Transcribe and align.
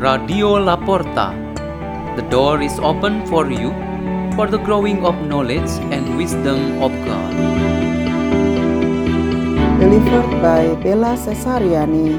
Radio 0.00 0.56
Laporta. 0.56 1.36
The 2.16 2.24
door 2.32 2.64
is 2.64 2.72
open 2.80 3.20
for 3.28 3.52
you 3.52 3.68
for 4.32 4.48
the 4.48 4.56
growing 4.56 5.04
of 5.04 5.12
knowledge 5.28 5.68
and 5.92 6.16
wisdom 6.16 6.80
of 6.80 6.88
God. 7.04 7.32
Delivered 9.76 10.32
by 10.40 10.72
Bella 10.80 11.20
Cesariani 11.20 12.16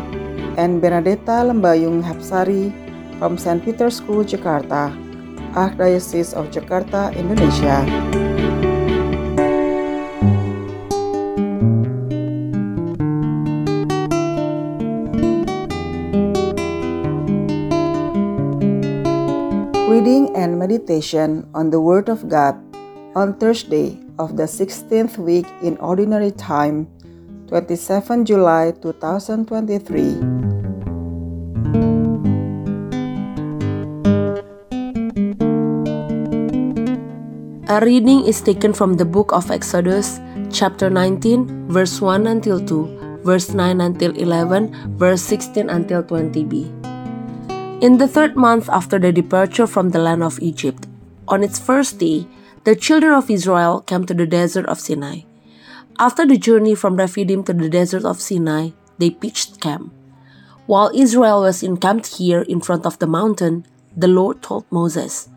and 0.61 0.77
Benedetta 0.77 1.41
Lembayung 1.41 2.05
Hapsari 2.05 2.69
from 3.17 3.41
St. 3.41 3.65
Peter's 3.65 3.97
School, 3.97 4.21
Jakarta, 4.21 4.93
Archdiocese 5.57 6.37
of 6.37 6.53
Jakarta, 6.53 7.09
Indonesia. 7.17 7.81
Reading 19.91 20.31
and 20.39 20.55
meditation 20.55 21.43
on 21.51 21.67
the 21.67 21.83
Word 21.83 22.07
of 22.07 22.31
God 22.31 22.55
on 23.11 23.35
Thursday 23.35 23.99
of 24.15 24.39
the 24.39 24.47
16th 24.47 25.19
week 25.19 25.43
in 25.59 25.75
Ordinary 25.83 26.31
Time, 26.31 26.87
27 27.51 28.23
July 28.23 28.71
2023. 28.79 30.15
A 37.67 37.83
reading 37.83 38.23
is 38.23 38.39
taken 38.39 38.71
from 38.71 38.95
the 38.95 39.03
book 39.03 39.35
of 39.35 39.51
Exodus, 39.51 40.23
chapter 40.55 40.87
19, 40.87 41.67
verse 41.67 41.99
1 41.99 42.31
until 42.31 42.63
2, 42.63 43.27
verse 43.27 43.51
9 43.51 43.81
until 43.81 44.15
11, 44.15 44.71
verse 44.95 45.21
16 45.21 45.67
until 45.67 45.99
20b. 46.01 46.80
In 47.81 47.97
the 47.97 48.07
third 48.07 48.35
month 48.35 48.69
after 48.69 48.99
their 48.99 49.11
departure 49.11 49.65
from 49.65 49.89
the 49.89 49.97
land 49.97 50.21
of 50.21 50.39
Egypt, 50.39 50.85
on 51.27 51.43
its 51.43 51.57
first 51.57 51.97
day, 51.97 52.27
the 52.63 52.75
children 52.75 53.11
of 53.11 53.31
Israel 53.31 53.81
came 53.81 54.05
to 54.05 54.13
the 54.13 54.27
desert 54.27 54.67
of 54.67 54.79
Sinai. 54.79 55.21
After 55.97 56.23
the 56.23 56.37
journey 56.37 56.75
from 56.75 56.95
Rephidim 56.95 57.43
to 57.45 57.53
the 57.53 57.69
desert 57.69 58.05
of 58.05 58.21
Sinai, 58.21 58.69
they 58.99 59.09
pitched 59.09 59.59
camp. 59.59 59.91
While 60.67 60.91
Israel 60.93 61.41
was 61.41 61.63
encamped 61.63 62.17
here 62.21 62.43
in 62.43 62.61
front 62.61 62.85
of 62.85 62.99
the 62.99 63.07
mountain, 63.07 63.65
the 63.97 64.07
Lord 64.07 64.43
told 64.43 64.65
Moses, 64.69 65.29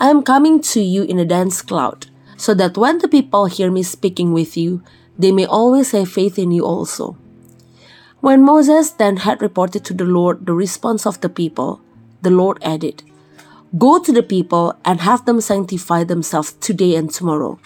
I 0.00 0.08
am 0.08 0.22
coming 0.22 0.62
to 0.72 0.80
you 0.80 1.02
in 1.02 1.18
a 1.18 1.26
dense 1.26 1.60
cloud, 1.60 2.06
so 2.38 2.54
that 2.54 2.78
when 2.78 3.04
the 3.04 3.08
people 3.08 3.52
hear 3.52 3.70
me 3.70 3.82
speaking 3.82 4.32
with 4.32 4.56
you, 4.56 4.82
they 5.18 5.30
may 5.30 5.44
always 5.44 5.90
have 5.90 6.08
faith 6.08 6.38
in 6.38 6.52
you 6.52 6.64
also. 6.64 7.18
When 8.26 8.42
Moses 8.44 8.90
then 8.90 9.18
had 9.18 9.40
reported 9.40 9.84
to 9.84 9.94
the 9.94 10.04
Lord 10.04 10.46
the 10.46 10.52
response 10.52 11.06
of 11.06 11.20
the 11.20 11.28
people, 11.28 11.80
the 12.22 12.30
Lord 12.30 12.58
added, 12.60 13.04
Go 13.78 14.00
to 14.00 14.10
the 14.10 14.24
people 14.24 14.74
and 14.84 15.00
have 15.00 15.24
them 15.26 15.40
sanctify 15.40 16.02
themselves 16.02 16.54
today 16.54 16.96
and 16.96 17.08
tomorrow. 17.08 17.60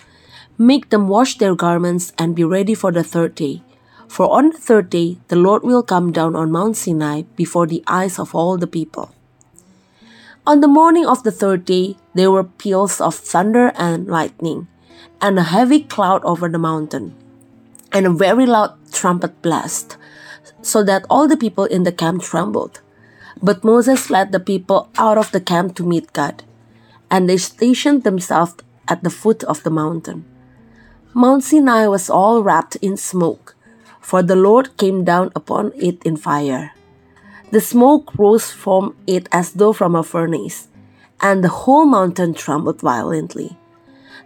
Make 0.59 0.91
them 0.91 1.09
wash 1.09 1.39
their 1.39 1.55
garments 1.55 2.13
and 2.19 2.37
be 2.37 2.45
ready 2.45 2.75
for 2.75 2.93
the 2.93 3.03
third 3.03 3.35
day. 3.37 3.63
For 4.07 4.29
on 4.31 4.51
the 4.51 4.59
third 4.59 4.91
day, 4.91 5.17
the 5.29 5.37
Lord 5.37 5.63
will 5.63 5.83
come 5.83 6.13
down 6.13 6.37
on 6.37 6.53
Mount 6.53 6.77
Sinai 6.77 7.23
before 7.37 7.67
the 7.67 7.83
eyes 7.87 8.19
of 8.19 8.35
all 8.35 8.59
the 8.59 8.67
people. 8.67 9.15
On 10.47 10.61
the 10.61 10.69
morning 10.69 11.07
of 11.07 11.23
the 11.23 11.33
third 11.33 11.65
day, 11.65 11.97
there 12.13 12.31
were 12.31 12.45
peals 12.45 13.01
of 13.01 13.15
thunder 13.15 13.73
and 13.77 14.09
lightning, 14.09 14.69
and 15.23 15.39
a 15.39 15.53
heavy 15.57 15.81
cloud 15.81 16.23
over 16.23 16.51
the 16.51 16.59
mountain, 16.59 17.15
and 17.93 18.05
a 18.05 18.11
very 18.11 18.45
loud 18.45 18.77
trumpet 18.93 19.41
blast, 19.41 19.97
so 20.63 20.83
that 20.85 21.05
all 21.09 21.29
the 21.29 21.37
people 21.37 21.65
in 21.65 21.85
the 21.85 21.93
camp 21.93 22.23
trembled. 22.23 22.81
But 23.43 23.65
Moses 23.65 24.11
led 24.11 24.33
the 24.33 24.41
people 24.41 24.89
out 24.97 25.17
of 25.17 25.33
the 25.33 25.41
camp 25.41 25.75
to 25.77 25.87
meet 25.87 26.13
God, 26.13 26.43
and 27.11 27.29
they 27.29 27.39
stationed 27.39 28.05
themselves 28.05 28.55
at 28.89 29.03
the 29.03 29.11
foot 29.11 29.45
of 29.45 29.63
the 29.63 29.71
mountain. 29.71 30.25
Mount 31.15 31.43
Sinai 31.43 31.87
was 31.87 32.11
all 32.11 32.43
wrapped 32.43 32.77
in 32.77 32.97
smoke, 32.97 33.57
for 34.01 34.23
the 34.23 34.37
Lord 34.37 34.77
came 34.77 35.05
down 35.05 35.33
upon 35.35 35.73
it 35.75 36.03
in 36.05 36.17
fire. 36.17 36.73
The 37.51 37.61
smoke 37.61 38.15
rose 38.17 38.51
from 38.53 38.95
it 39.07 39.29
as 39.33 39.53
though 39.53 39.73
from 39.73 39.95
a 39.95 40.05
furnace, 40.05 40.69
and 41.21 41.43
the 41.43 41.67
whole 41.67 41.85
mountain 41.85 42.35
trembled 42.35 42.81
violently. 42.81 43.57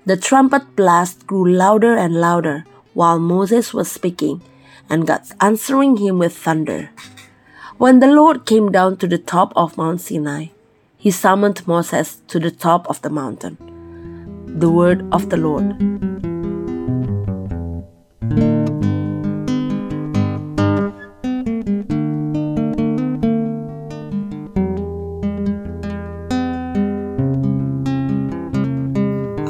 The 0.05 0.17
trumpet 0.17 0.77
blast 0.77 1.27
grew 1.27 1.49
louder 1.49 1.97
and 1.97 2.21
louder 2.21 2.67
while 2.93 3.19
Moses 3.19 3.73
was 3.73 3.91
speaking, 3.91 4.43
and 4.89 5.07
God 5.07 5.23
answering 5.41 5.97
him 5.97 6.19
with 6.19 6.37
thunder. 6.37 6.91
When 7.79 8.01
the 8.01 8.07
Lord 8.07 8.47
came 8.47 8.71
down 8.71 8.97
to 8.99 9.07
the 9.07 9.19
top 9.19 9.53
of 9.57 9.77
Mount 9.77 10.01
Sinai, 10.01 10.47
he 10.97 11.11
summoned 11.11 11.67
Moses 11.67 12.23
to 12.29 12.39
the 12.39 12.51
top 12.51 12.89
of 12.89 13.03
the 13.03 13.11
mountain. 13.11 13.59
The 14.47 14.71
word 14.71 15.05
of 15.13 15.29
the 15.31 15.37
Lord. 15.37 15.75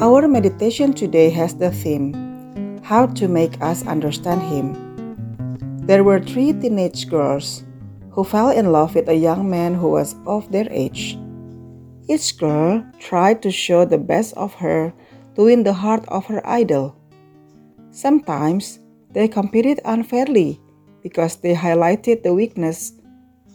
Our 0.01 0.27
meditation 0.27 0.93
today 0.93 1.29
has 1.29 1.55
the 1.55 1.71
theme 1.71 2.13
How 2.83 3.07
to 3.17 3.27
Make 3.27 3.61
Us 3.61 3.87
Understand 3.87 4.41
Him. 4.43 4.84
There 5.85 6.03
were 6.03 6.19
three 6.19 6.51
teenage 6.51 7.07
girls 7.09 7.63
who 8.09 8.23
fell 8.23 8.49
in 8.49 8.71
love 8.71 8.95
with 8.95 9.07
a 9.07 9.13
young 9.13 9.47
man 9.47 9.75
who 9.75 9.91
was 9.91 10.15
of 10.25 10.51
their 10.51 10.67
age. 10.71 11.17
Each 12.09 12.37
girl 12.37 12.83
tried 12.97 13.43
to 13.43 13.51
show 13.51 13.85
the 13.85 14.01
best 14.01 14.33
of 14.33 14.55
her 14.55 14.93
to 15.35 15.45
win 15.45 15.61
the 15.61 15.73
heart 15.73 16.03
of 16.07 16.25
her 16.25 16.41
idol. 16.41 16.95
Sometimes 17.91 18.79
they 19.11 19.27
competed 19.27 19.79
unfairly 19.85 20.59
because 21.03 21.37
they 21.37 21.53
highlighted 21.53 22.23
the 22.23 22.33
weakness 22.33 22.93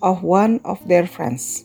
of 0.00 0.22
one 0.22 0.60
of 0.64 0.78
their 0.86 1.08
friends. 1.08 1.64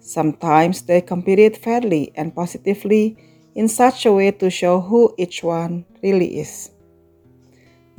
Sometimes 0.00 0.82
they 0.82 1.00
competed 1.00 1.56
fairly 1.56 2.10
and 2.16 2.34
positively 2.34 3.16
in 3.54 3.68
such 3.68 4.06
a 4.06 4.12
way 4.12 4.32
to 4.32 4.50
show 4.50 4.80
who 4.80 5.14
each 5.18 5.44
one 5.44 5.84
really 6.02 6.40
is. 6.40 6.70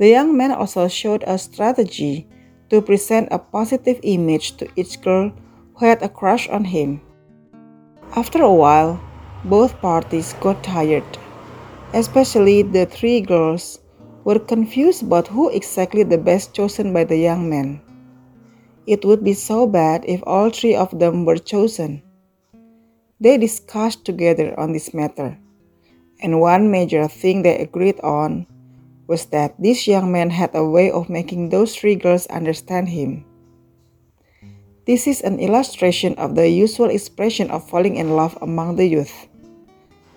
The 0.00 0.08
young 0.08 0.34
man 0.34 0.50
also 0.50 0.88
showed 0.88 1.24
a 1.26 1.36
strategy 1.36 2.26
to 2.70 2.80
present 2.80 3.28
a 3.30 3.38
positive 3.38 4.00
image 4.02 4.56
to 4.56 4.66
each 4.74 5.02
girl 5.02 5.30
who 5.76 5.84
had 5.84 6.00
a 6.00 6.08
crush 6.08 6.48
on 6.48 6.64
him. 6.64 7.02
After 8.16 8.40
a 8.40 8.54
while, 8.54 8.98
both 9.44 9.76
parties 9.84 10.32
got 10.40 10.64
tired. 10.64 11.04
Especially 11.92 12.62
the 12.62 12.86
three 12.86 13.20
girls 13.20 13.80
were 14.24 14.38
confused 14.38 15.02
about 15.02 15.28
who 15.28 15.50
exactly 15.50 16.02
the 16.02 16.16
best 16.16 16.54
chosen 16.54 16.94
by 16.94 17.04
the 17.04 17.18
young 17.18 17.50
man. 17.50 17.82
It 18.86 19.04
would 19.04 19.22
be 19.22 19.34
so 19.34 19.66
bad 19.66 20.06
if 20.08 20.24
all 20.24 20.48
three 20.48 20.74
of 20.74 20.98
them 20.98 21.26
were 21.26 21.36
chosen. 21.36 22.00
They 23.20 23.36
discussed 23.36 24.06
together 24.06 24.58
on 24.58 24.72
this 24.72 24.94
matter, 24.94 25.36
and 26.22 26.40
one 26.40 26.70
major 26.70 27.06
thing 27.06 27.42
they 27.42 27.58
agreed 27.58 28.00
on 28.00 28.46
was 29.10 29.26
that 29.34 29.58
this 29.58 29.90
young 29.90 30.14
man 30.14 30.30
had 30.30 30.54
a 30.54 30.62
way 30.62 30.86
of 30.86 31.10
making 31.10 31.50
those 31.50 31.74
three 31.74 31.98
girls 31.98 32.30
understand 32.30 32.86
him. 32.86 33.26
This 34.86 35.10
is 35.10 35.20
an 35.26 35.42
illustration 35.42 36.14
of 36.14 36.38
the 36.38 36.46
usual 36.46 36.86
expression 36.86 37.50
of 37.50 37.66
falling 37.66 37.98
in 37.98 38.14
love 38.14 38.38
among 38.40 38.78
the 38.78 38.86
youth. 38.86 39.26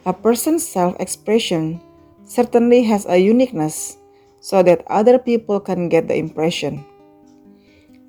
A 0.05 0.13
person's 0.13 0.61
self 0.61 0.93
expression 1.01 1.81
certainly 2.29 2.85
has 2.85 3.09
a 3.09 3.17
uniqueness 3.17 3.97
so 4.39 4.61
that 4.61 4.85
other 4.85 5.17
people 5.17 5.59
can 5.59 5.89
get 5.89 6.07
the 6.07 6.15
impression. 6.15 6.85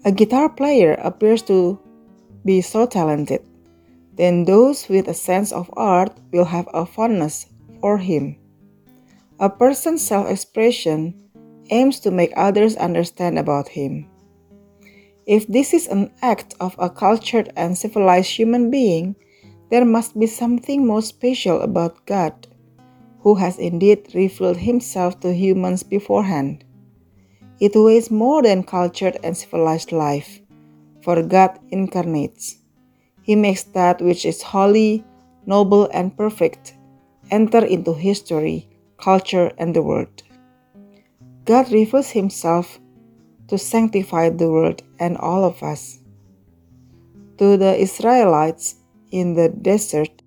A 0.05 0.13
guitar 0.13 0.53
player 0.53 1.01
appears 1.01 1.41
to 1.49 1.81
be 2.45 2.61
so 2.61 2.85
talented, 2.85 3.41
then 4.13 4.45
those 4.45 4.85
with 4.93 5.09
a 5.09 5.17
sense 5.17 5.49
of 5.49 5.73
art 5.81 6.13
will 6.31 6.45
have 6.45 6.69
a 6.77 6.85
fondness 6.85 7.49
for 7.81 7.97
him. 7.97 8.37
A 9.41 9.51
person's 9.51 10.01
self 10.01 10.31
expression 10.31 11.15
aims 11.71 11.99
to 12.01 12.11
make 12.11 12.33
others 12.37 12.77
understand 12.77 13.39
about 13.39 13.69
him. 13.69 14.07
If 15.27 15.47
this 15.49 15.75
is 15.75 15.89
an 15.89 16.13
act 16.23 16.55
of 16.61 16.77
a 16.79 16.89
cultured 16.89 17.53
and 17.57 17.77
civilized 17.77 18.31
human 18.31 18.71
being, 18.71 19.17
there 19.71 19.85
must 19.85 20.19
be 20.19 20.27
something 20.27 20.87
more 20.87 21.03
special 21.03 21.63
about 21.63 22.07
God, 22.07 22.47
who 23.21 23.35
has 23.35 23.59
indeed 23.59 24.07
revealed 24.15 24.59
himself 24.59 25.19
to 25.21 25.33
humans 25.33 25.83
beforehand. 25.83 26.65
It 27.59 27.73
weighs 27.75 28.11
more 28.11 28.43
than 28.43 28.63
cultured 28.63 29.19
and 29.25 29.37
civilized 29.37 29.91
life, 29.91 30.41
for 31.03 31.23
God 31.23 31.59
incarnates. 31.71 32.61
He 33.23 33.35
makes 33.35 33.65
that 33.75 34.03
which 34.03 34.27
is 34.27 34.43
holy, 34.43 35.03
noble, 35.47 35.89
and 35.93 36.17
perfect 36.17 36.77
enter 37.31 37.65
into 37.65 37.95
history, 37.95 38.69
culture, 38.99 39.52
and 39.58 39.75
the 39.75 39.82
world. 39.82 40.23
God 41.44 41.70
reveals 41.73 42.11
himself 42.11 42.79
to 43.49 43.58
sanctify 43.58 44.31
the 44.31 44.50
world 44.50 44.82
and 44.99 45.17
all 45.19 45.44
of 45.44 45.62
us. 45.62 46.00
To 47.38 47.56
the 47.56 47.76
Israelites 47.76 48.76
in 49.11 49.35
the 49.35 49.49
desert, 49.49 50.23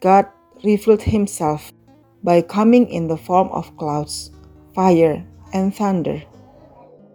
God 0.00 0.26
revealed 0.64 1.02
himself 1.02 1.72
by 2.22 2.42
coming 2.42 2.88
in 2.88 3.08
the 3.08 3.16
form 3.16 3.48
of 3.48 3.76
clouds, 3.76 4.30
fire, 4.74 5.24
and 5.52 5.74
thunder 5.74 6.22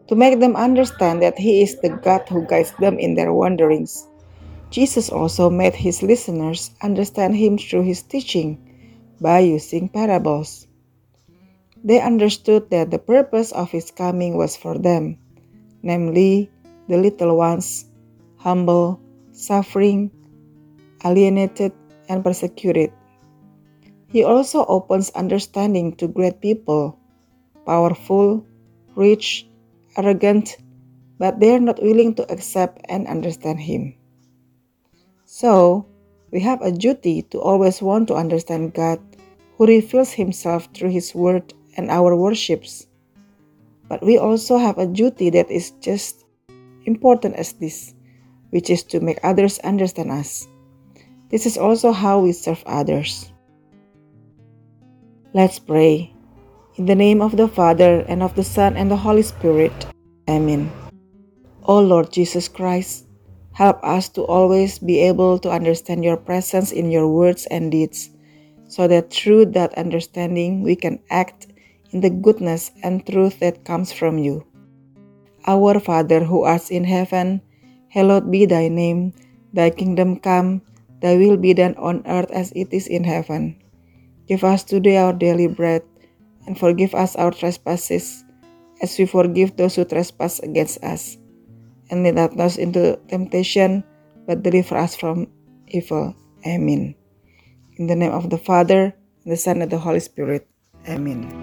to 0.07 0.15
make 0.15 0.39
them 0.39 0.55
understand 0.55 1.21
that 1.21 1.37
He 1.37 1.61
is 1.61 1.79
the 1.79 1.89
God 1.89 2.27
who 2.29 2.45
guides 2.45 2.71
them 2.79 2.99
in 2.99 3.15
their 3.15 3.33
wanderings. 3.33 4.07
Jesus 4.69 5.09
also 5.09 5.49
made 5.49 5.75
his 5.75 6.03
listeners 6.03 6.71
understand 6.81 7.35
Him 7.35 7.57
through 7.57 7.83
His 7.83 8.01
teaching 8.03 8.57
by 9.21 9.39
using 9.39 9.87
parables. 9.89 10.67
They 11.83 11.99
understood 11.99 12.71
that 12.71 12.91
the 12.91 12.99
purpose 12.99 13.51
of 13.51 13.69
His 13.69 13.91
coming 13.91 14.39
was 14.39 14.55
for 14.55 14.79
them, 14.79 15.19
namely, 15.83 16.49
the 16.87 16.95
little 16.95 17.35
ones, 17.35 17.91
humble, 18.39 19.03
suffering, 19.35 20.07
alienated, 21.03 21.75
and 22.07 22.23
persecuted. 22.23 22.91
He 24.07 24.23
also 24.23 24.63
opens 24.65 25.11
understanding 25.11 25.95
to 25.99 26.07
great 26.07 26.39
people, 26.39 26.99
powerful, 27.65 28.45
rich, 28.95 29.47
arrogant, 29.97 30.55
but 31.19 31.39
they 31.39 31.51
are 31.51 31.59
not 31.59 31.83
willing 31.83 32.15
to 32.15 32.31
accept 32.31 32.79
and 32.87 33.07
understand 33.07 33.59
Him. 33.59 33.95
So, 35.25 35.85
we 36.31 36.39
have 36.39 36.61
a 36.61 36.71
duty 36.71 37.23
to 37.33 37.41
always 37.41 37.81
want 37.81 38.07
to 38.07 38.15
understand 38.15 38.73
God 38.73 39.01
who 39.57 39.67
reveals 39.67 40.13
Himself 40.13 40.69
through 40.73 40.91
His 40.91 41.13
Word 41.13 41.53
and 41.77 41.89
our 41.89 42.15
worships. 42.15 42.87
But 43.89 44.03
we 44.03 44.17
also 44.17 44.57
have 44.57 44.77
a 44.77 44.87
duty 44.87 45.29
that 45.31 45.51
is 45.51 45.71
just 45.81 46.25
important 46.85 47.35
as 47.35 47.53
this, 47.53 47.93
which 48.49 48.69
is 48.69 48.83
to 48.83 48.99
make 48.99 49.19
others 49.23 49.59
understand 49.59 50.11
us. 50.11 50.47
This 51.29 51.45
is 51.45 51.57
also 51.57 51.91
how 51.91 52.19
we 52.19 52.31
serve 52.31 52.63
others. 52.65 53.31
Let's 55.33 55.59
pray. 55.59 56.13
In 56.75 56.85
the 56.85 56.95
name 56.95 57.21
of 57.21 57.37
the 57.37 57.47
Father, 57.47 58.01
and 58.07 58.23
of 58.23 58.35
the 58.35 58.43
Son, 58.43 58.77
and 58.77 58.89
the 58.89 58.97
Holy 58.97 59.21
Spirit. 59.21 59.73
Amen. 60.29 60.71
O 61.65 61.79
Lord 61.79 62.11
Jesus 62.11 62.47
Christ, 62.47 63.05
help 63.53 63.77
us 63.83 64.09
to 64.09 64.23
always 64.23 64.79
be 64.79 64.99
able 64.99 65.37
to 65.39 65.51
understand 65.51 66.03
your 66.03 66.17
presence 66.17 66.71
in 66.71 66.89
your 66.89 67.07
words 67.07 67.45
and 67.47 67.71
deeds, 67.71 68.09
so 68.67 68.87
that 68.87 69.13
through 69.13 69.53
that 69.53 69.77
understanding 69.77 70.61
we 70.61 70.75
can 70.75 70.99
act 71.09 71.52
in 71.93 72.01
the 72.01 72.09
goodness 72.09 72.73
and 72.81 73.05
truth 73.05 73.39
that 73.39 73.63
comes 73.63 73.93
from 73.93 74.17
you. 74.17 74.43
Our 75.45 75.79
Father 75.79 76.25
who 76.25 76.43
art 76.43 76.73
in 76.73 76.83
heaven, 76.83 77.41
hallowed 77.93 78.33
be 78.33 78.49
thy 78.49 78.67
name, 78.67 79.13
thy 79.53 79.69
kingdom 79.69 80.17
come, 80.17 80.65
thy 80.99 81.15
will 81.15 81.37
be 81.37 81.53
done 81.53 81.77
on 81.77 82.01
earth 82.09 82.31
as 82.33 82.51
it 82.57 82.73
is 82.73 82.87
in 82.87 83.05
heaven. 83.05 83.61
Give 84.27 84.43
us 84.43 84.63
today 84.63 84.97
our 84.97 85.13
daily 85.13 85.47
bread, 85.47 85.83
and 86.47 86.57
forgive 86.57 86.95
us 86.95 87.15
our 87.15 87.31
trespasses, 87.31 88.25
as 88.81 88.97
we 88.97 89.05
forgive 89.05 89.55
those 89.55 89.75
who 89.75 89.85
trespass 89.85 90.39
against 90.39 90.81
us. 90.83 91.17
And 91.91 92.03
lead 92.03 92.17
us 92.17 92.33
not 92.33 92.57
into 92.57 92.97
temptation, 93.07 93.83
but 94.25 94.41
deliver 94.41 94.79
us 94.79 94.95
from 94.95 95.27
evil. 95.67 96.15
Amen. 96.47 96.95
In 97.75 97.87
the 97.87 97.95
name 97.95 98.11
of 98.11 98.29
the 98.29 98.39
Father, 98.39 98.95
and 99.23 99.31
the 99.31 99.37
Son, 99.37 99.61
and 99.61 99.71
the 99.71 99.77
Holy 99.77 99.99
Spirit. 99.99 100.47
Amen. 100.87 101.42